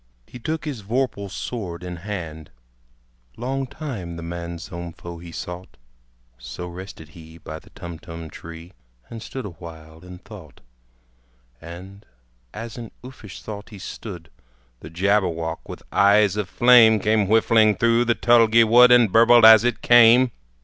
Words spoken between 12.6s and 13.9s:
in uffish thought he